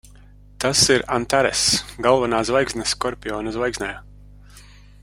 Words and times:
Tas 0.63 0.79
ir 0.93 1.03
Antaress. 1.17 1.61
Galvenā 2.07 2.41
zvaigzne 2.51 2.89
Skorpiona 2.95 3.57
zvaigznājā. 3.59 4.05